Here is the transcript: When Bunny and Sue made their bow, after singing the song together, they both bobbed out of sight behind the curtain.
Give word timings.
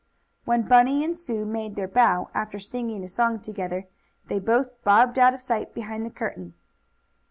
When 0.45 0.63
Bunny 0.63 1.05
and 1.05 1.15
Sue 1.15 1.45
made 1.45 1.75
their 1.75 1.87
bow, 1.87 2.31
after 2.33 2.57
singing 2.57 3.01
the 3.01 3.07
song 3.07 3.39
together, 3.39 3.85
they 4.29 4.39
both 4.39 4.83
bobbed 4.83 5.19
out 5.19 5.35
of 5.35 5.43
sight 5.43 5.75
behind 5.75 6.07
the 6.07 6.09
curtain. 6.09 6.55